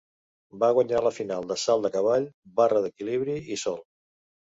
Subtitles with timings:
[0.63, 2.27] Va guanyar la final de salt de cavall,
[2.63, 3.83] barra d'equilibri i sòl.